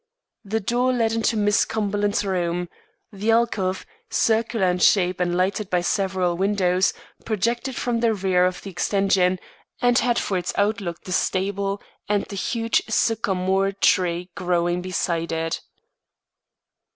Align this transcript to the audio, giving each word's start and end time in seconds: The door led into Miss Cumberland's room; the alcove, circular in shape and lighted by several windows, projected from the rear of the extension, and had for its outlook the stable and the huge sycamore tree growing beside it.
The 0.43 0.59
door 0.59 0.91
led 0.93 1.11
into 1.13 1.37
Miss 1.37 1.63
Cumberland's 1.63 2.25
room; 2.25 2.69
the 3.13 3.29
alcove, 3.29 3.85
circular 4.09 4.65
in 4.65 4.79
shape 4.79 5.19
and 5.19 5.37
lighted 5.37 5.69
by 5.69 5.81
several 5.81 6.35
windows, 6.35 6.91
projected 7.23 7.75
from 7.75 7.99
the 7.99 8.11
rear 8.15 8.45
of 8.47 8.63
the 8.63 8.71
extension, 8.71 9.37
and 9.79 9.99
had 9.99 10.17
for 10.17 10.39
its 10.39 10.53
outlook 10.57 11.03
the 11.03 11.11
stable 11.11 11.83
and 12.09 12.25
the 12.29 12.35
huge 12.35 12.81
sycamore 12.89 13.73
tree 13.73 14.31
growing 14.33 14.81
beside 14.81 15.31
it. 15.31 15.61